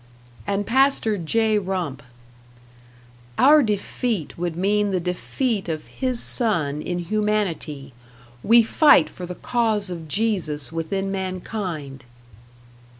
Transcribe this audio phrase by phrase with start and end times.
[0.47, 1.59] And Pastor J.
[1.59, 2.01] Rump:
[3.37, 7.93] Our defeat would mean the defeat of His Son in humanity.
[8.41, 12.03] We fight for the cause of Jesus within mankind.